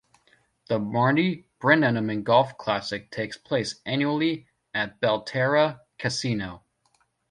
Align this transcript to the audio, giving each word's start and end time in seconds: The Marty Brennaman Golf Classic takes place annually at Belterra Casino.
The 0.67 0.79
Marty 0.79 1.45
Brennaman 1.59 2.23
Golf 2.23 2.57
Classic 2.57 3.11
takes 3.11 3.37
place 3.37 3.79
annually 3.85 4.47
at 4.73 4.99
Belterra 4.99 5.81
Casino. 5.99 6.63